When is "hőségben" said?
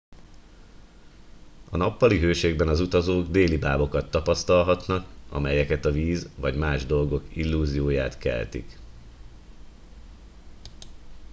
2.19-2.67